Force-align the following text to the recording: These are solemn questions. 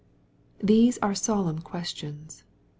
These 0.57 0.97
are 1.03 1.13
solemn 1.13 1.59
questions. 1.61 2.43